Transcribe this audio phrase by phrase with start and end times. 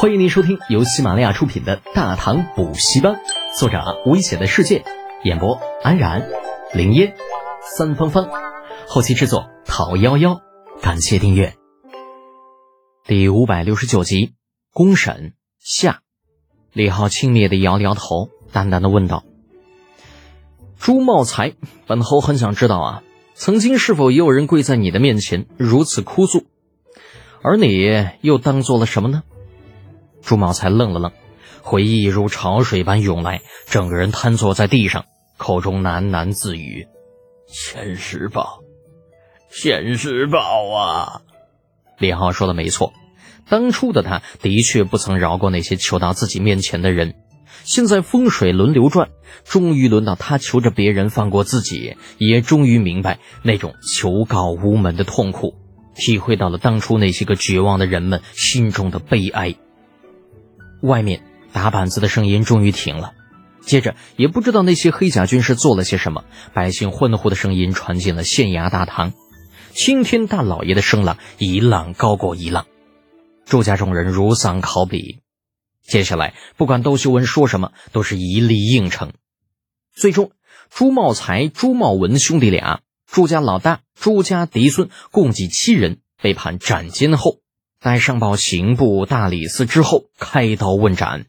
[0.00, 3.14] 欢迎您收听由喜马拉雅出品的《大唐补习班》，
[3.58, 4.84] 作者危险的世界，
[5.24, 6.28] 演播安然、
[6.72, 7.16] 林烟、
[7.76, 8.28] 三芳芳，
[8.86, 10.40] 后期制作陶幺幺。
[10.80, 11.56] 感谢订阅。
[13.08, 14.34] 第五百六十九集，
[14.72, 16.02] 公审下。
[16.72, 19.24] 李浩轻蔑的摇了摇头，淡淡的问道
[20.78, 21.54] ：“朱茂才，
[21.88, 23.02] 本侯很想知道啊，
[23.34, 26.44] 曾经是否也有人跪在你的面前如此哭诉？
[27.42, 29.24] 而你又当做了什么呢？”
[30.22, 31.12] 朱茂才愣了愣，
[31.62, 35.04] 回忆如潮水般涌来，整个人瘫坐在地上，
[35.36, 36.86] 口中喃喃自语
[37.46, 38.60] ：“现世报，
[39.50, 41.22] 现世报啊！”
[41.98, 42.92] 李浩说的没错，
[43.48, 47.14] 当初的他的确不曾饶过那些求到自己面前的人。
[47.64, 49.10] 现在风水轮流转，
[49.44, 55.54] 终于轮到他求着别人放过自己，也终于明白那种求告无门的痛苦，
[55.94, 59.56] 体会到了当初那些个绝望的人们心中的悲哀。
[60.80, 63.14] 外面打板子的声音终于停了，
[63.60, 69.12] 接着也不知道那些黑甲军士做了些什么，百姓欢呼的声音传进了县衙大堂，
[69.72, 72.66] 青天大老爷的声浪一浪高过一浪，
[73.44, 75.20] 朱家众人如丧考妣。
[75.82, 79.12] 接下来不管窦秀文说什么，都是一力应承。
[79.94, 80.32] 最终，
[80.70, 87.40] 朱茂才、朱茂文兄弟俩，朱家老大、朱家嫡孙共计七人被判斩监后。
[87.80, 91.26] 待上报刑部大理寺之后，开刀问斩。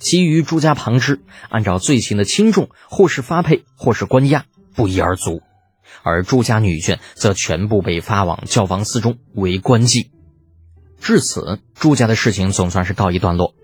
[0.00, 5.42] 其余朱家旁支，按照罪行的轻重，或是发配，或是关押，不一而足。
[6.02, 10.08] 而朱家女眷则全部被发往教坊司中为官妓。
[11.00, 13.54] 至此，朱家的事情总算是告一段落。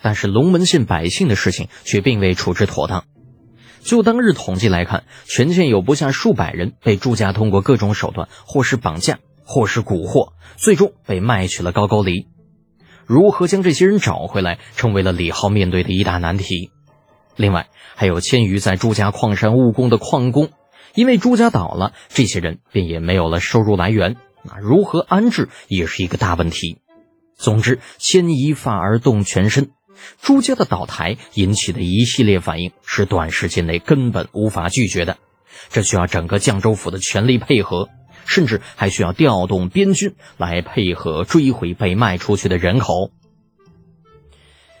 [0.00, 3.06] 但是龙门县百姓的事情却并未处置妥当。
[3.82, 9.18] 就当日统计来看，全县有不下数百人被朱家通过各种手段，或是绑架。
[9.46, 12.26] 或是蛊惑，最终被卖去了高句丽。
[13.06, 16.72] 如何将这些人找回来，成为了李浩面对的一大难题。
[17.36, 20.50] 另外，还有千余在朱家矿山务工的矿工，
[20.94, 24.16] 因为朱家倒了，这些人便也没有了收入来源。
[24.42, 26.78] 那如何安置，也是一个大问题。
[27.36, 29.70] 总之，牵一发而动全身。
[30.20, 35.16] 朱家的倒台引起的一系列反应，是短时间内根本无法拒绝的。
[35.68, 37.88] 这需要整个绛州府的全力配合。
[38.26, 43.10] 甚至还需要调动边军来配合追回被卖出去的人口。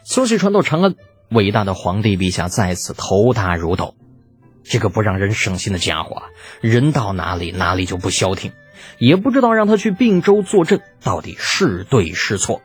[0.04, 0.94] 消息传到长安，
[1.30, 3.94] 伟大的皇帝陛下再次头大如斗。
[4.62, 6.22] 这个不让人省心的家伙，
[6.60, 8.52] 人到哪里哪里就不消停，
[8.98, 12.62] 也不知道让他去并州坐镇到底是对是错。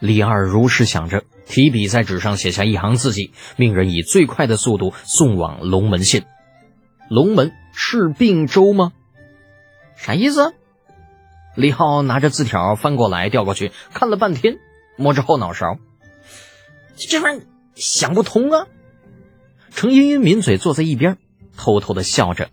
[0.00, 6.24] 李二如是想着，提笔在纸上写下一行字迹，命人以最快的速度送往龙门县。
[7.08, 8.92] 龙门是并州吗？
[10.00, 10.54] 啥意思？
[11.54, 14.58] 李浩拿着字条翻过来调过去看了半天，
[14.96, 15.78] 摸着后脑勺，
[16.96, 17.42] 这玩意
[17.74, 18.66] 想不通啊！
[19.70, 21.18] 程茵茵抿嘴坐在一边，
[21.56, 22.48] 偷偷的笑着：“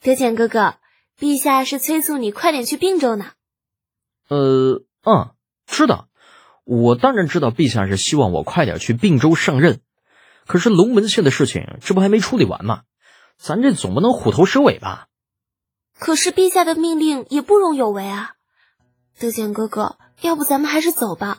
[0.00, 0.76] 德简哥哥，
[1.18, 3.32] 陛下是催促你快点去并州呢。
[4.30, 5.34] ”“呃，嗯，
[5.66, 6.08] 知道。
[6.64, 9.80] 我当然知道，陛下是希望我快点去并州上任。
[10.46, 12.82] 可是龙门县的事情，这不还没处理完吗？
[13.36, 15.08] 咱这总不能虎头蛇尾吧？”
[15.98, 18.32] 可是陛下的命令也不容有违啊，
[19.18, 21.38] 德简哥哥，要不咱们还是走吧。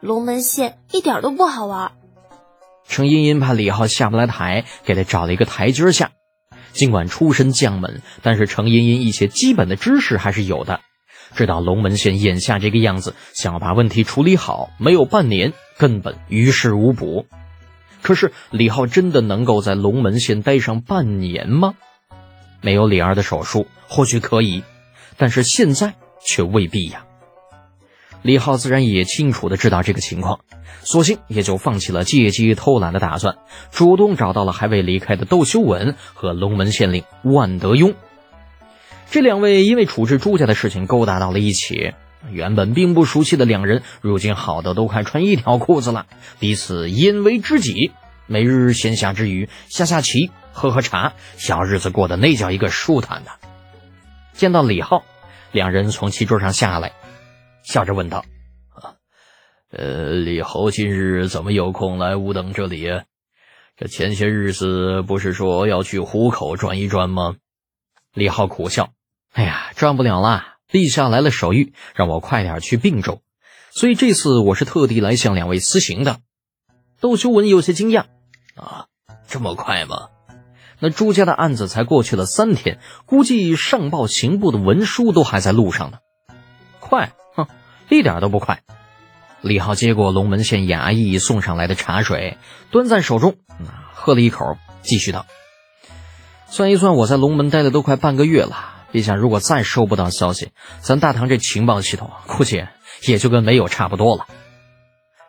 [0.00, 1.92] 龙门县一点都不好玩。
[2.88, 6.12] 程茵茵怕李浩下不来台，给他找了一个台阶下。
[6.72, 10.80] 尽管出身将门，但是程茵茵一些基本的知识还是有的，
[11.34, 17.26] 知道龙门县眼下这个样子，想要把问题处理好，没有半年根本于事无补。
[18.00, 21.74] 可是李浩真的能够在龙门县待上半年吗？
[22.60, 23.66] 没有李二的手术。
[23.88, 24.64] 或许可以，
[25.16, 27.06] 但是现在却未必呀。
[28.20, 30.40] 李浩自然也清楚的知道这个情况，
[30.82, 33.38] 索性也就放弃了借机偷懒的打算，
[33.70, 37.94] 主动找到了还未离开的窦修文和龙门县令万德庸。
[39.10, 41.94] 这两位因为处置朱家的事情勾搭到了一起，
[42.30, 46.06] 原本并不熟悉的两人，如今好的都快穿一条裤子了，
[46.40, 47.92] 彼此因为知己，
[48.26, 53.30] 每日闲暇之余下下棋、喝喝茶，小日子过得那叫一个舒坦呐。
[54.32, 55.04] 见到李浩，
[55.52, 56.92] 两人从棋桌上下来，
[57.62, 58.24] 笑着问道
[58.74, 58.98] ：“啊，
[59.70, 62.88] 呃，李侯今日怎么有空来吾等这里？
[63.76, 67.36] 这前些日子不是说要去虎口转一转吗？”
[68.12, 68.90] 李浩苦笑
[69.32, 73.22] ：“哎呀，转不了了，陛下来了手谕，让我快点去并州，
[73.70, 76.18] 所以这次我是特地来向两位辞行的。”
[77.00, 78.06] 窦修文有些惊讶
[78.58, 78.86] ：“啊，
[79.28, 80.08] 这么快吗？”
[80.80, 85.98] 那朱家的案子才过去了三天，估计上报刑部的文书都还在路上呢。
[86.78, 87.46] 快，哼，
[87.88, 88.60] 一点都不快。
[89.40, 92.38] 李浩接过龙门县衙役送上来的茶水，
[92.70, 93.36] 端在手中，
[93.92, 95.26] 喝了一口，继续道
[96.50, 98.74] ：“算一算，我在龙门待的都快半个月了。
[98.92, 102.64] 陛下如果再收不到消息，咱大唐这情报系统估计
[103.06, 104.26] 也就跟没有差不多了。”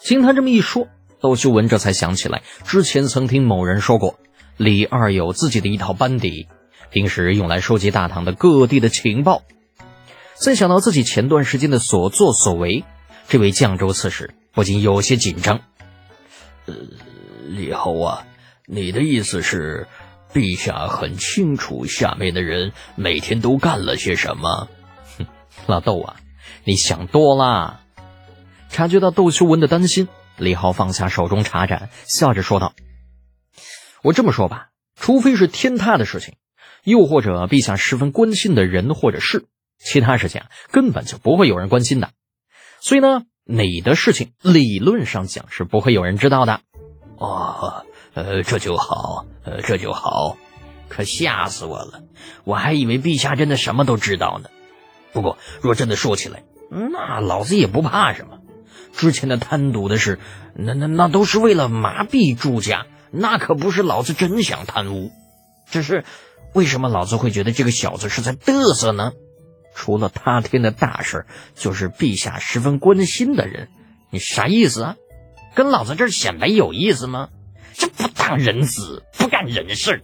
[0.02, 0.88] 听他这么一说，
[1.20, 4.18] 窦修文这才想起来，之前曾听某人说过，
[4.60, 6.50] 李二有自己的一套班底，
[6.90, 9.44] 平时用来收集大唐的各地的情报。
[10.36, 12.84] 再想到自己前段时间的所作所为，
[13.30, 15.62] 这位绛州刺史不禁有些紧张。
[16.66, 16.76] 呃，
[17.48, 18.28] 李侯啊，
[18.66, 19.88] 你的意思是，
[20.34, 24.68] 陛下很清楚下面的人每天都干了些什么？
[25.18, 25.26] 哼，
[25.68, 26.18] 老窦啊，
[26.66, 27.80] 你想多啦。
[28.70, 32.74] 察觉到窦修文的担心，李浩放下手中茶盏，笑着说道
[34.04, 36.36] ：“我这么说吧，除非是天塌的事情，
[36.84, 39.46] 又或者陛下十分关心的人或者事，
[39.78, 42.10] 其他事情根本就不会有人关心的。
[42.80, 46.62] 所以呢，你的事情理论上讲是不会有人知道的。”
[47.18, 50.38] 哦，呃，这就好，呃，这就好，
[50.88, 52.04] 可吓死我了！
[52.46, 54.50] 我还以为陛下真的什么都知道呢。
[55.12, 58.40] 不过，若真的说起来，那老子也不怕什么。
[58.94, 60.18] 之前的贪赌的事，
[60.56, 65.12] 那那那都是为了麻痹诸家，那可不是老子真想贪污。
[65.70, 66.04] 只是，
[66.54, 69.12] 为什么老子会觉得这个小子是在嘚瑟呢？
[69.76, 71.26] 除了他天的大事，
[71.56, 73.70] 就是陛下十分关心的人。
[74.10, 74.96] 你啥意思啊？
[75.56, 77.30] 跟老子这儿显摆有意思吗？
[77.74, 80.04] 这不当人子，不干人事。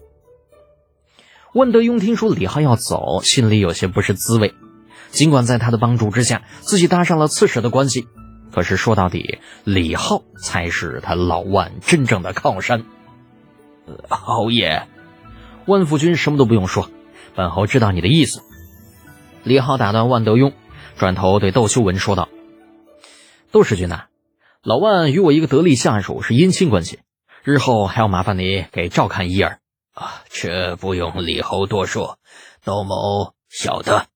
[1.53, 4.53] 万德庸听说李浩要走，心里有些不是滋味。
[5.11, 8.07] 尽管在他的帮助之下，自己搭上了刺史的关系。
[8.53, 12.85] 可是说到底，李浩才是他老万真正的靠山。
[14.09, 14.87] 侯爷，
[15.65, 16.89] 万福君什么都不用说，
[17.35, 18.41] 本侯知道你的意思。
[19.43, 20.53] 李浩打断万德庸，
[20.97, 22.29] 转头对窦修文说道
[23.51, 24.05] ：“窦世君呐，
[24.63, 26.99] 老万与我一个得力下属是姻亲关系，
[27.43, 29.59] 日后还要麻烦你给照看一二。”
[29.93, 32.17] 啊，这不用李侯多说，
[32.63, 34.07] 窦某晓得。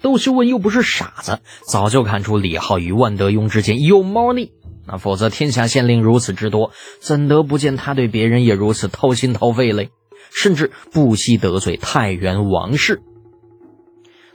[0.00, 4.52] 窦修文又不是傻子，早就看出李浩与万德庸之间有猫腻。
[4.86, 9.90] 那否则天下县令如此之多，怎得不见他对别人也如此掏心掏肺嘞？
[10.30, 13.02] 甚至不惜得罪太原王氏。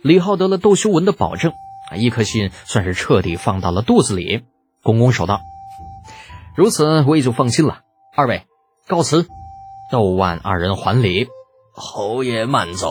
[0.02, 1.52] 李浩得了窦修文的保证，
[1.92, 4.42] 啊，一颗心算是彻底放到了肚子里，
[4.82, 5.42] 拱拱手道
[6.58, 7.82] ：“如此我也就放心了。
[8.16, 8.44] 二位
[8.88, 9.28] 告辞。”
[9.92, 11.28] 窦万二人还礼，
[11.74, 12.90] 侯爷慢走。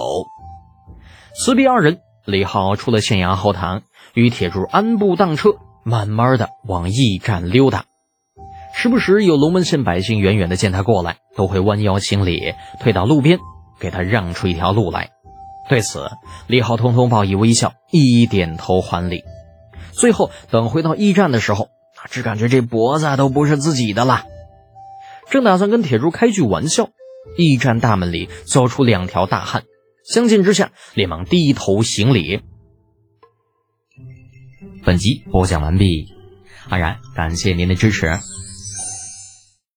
[1.34, 2.00] 辞别二人。
[2.26, 7.85] 李浩出了县衙后堂，与铁柱安步当车，慢慢的往驿站溜达。
[8.75, 13.38] 时不时有龙门县百姓远远的见他过来，都会弯腰行礼，退到路边，
[13.81, 15.11] 给他让出一条路来。
[15.69, 16.09] 对此，
[16.47, 19.25] 李浩通通报以微笑，一一点头还礼。
[19.93, 21.69] 最后等回到驿站的时候，
[22.09, 24.23] 只感觉这脖子都不是自己的了。
[25.31, 26.88] 正打算跟铁柱开句玩笑，
[27.37, 29.65] 驿站大门里走出两条大汉。
[30.05, 32.41] 相见之下，连忙低头行礼。
[34.82, 36.09] 本集播讲完毕，
[36.69, 38.19] 安然感谢您的支持。